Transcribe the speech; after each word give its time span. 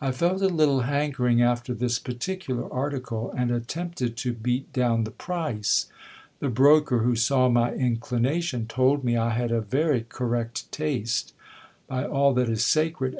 I 0.00 0.10
felt 0.10 0.42
a 0.42 0.48
little 0.48 0.80
hankering 0.80 1.40
after 1.40 1.72
this 1.72 2.00
particular 2.00 2.68
article, 2.72 3.32
and 3.38 3.52
attempted 3.52 4.16
to 4.16 4.32
beat 4.32 4.72
down 4.72 5.04
the 5.04 5.12
price. 5.12 5.86
The 6.40 6.48
broker, 6.48 6.98
who 7.04 7.14
saw 7.14 7.48
my 7.48 7.72
inclination, 7.74 8.66
told 8.66 9.04
me 9.04 9.16
I 9.16 9.30
had 9.30 9.52
a 9.52 9.60
very 9.60 10.02
correct 10.08 10.72
taste. 10.72 11.32
By 11.86 12.04
all 12.04 12.34
that 12.34 12.48
is 12.48 12.66
sacred! 12.66 13.14